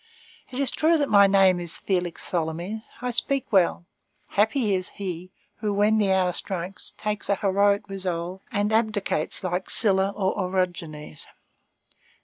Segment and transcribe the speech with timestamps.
[0.49, 3.85] It is true that my name is Félix Tholomyès; I speak well.
[4.29, 9.69] Happy is he who, when the hour strikes, takes a heroic resolve, and abdicates like
[9.69, 11.27] Sylla or Origenes."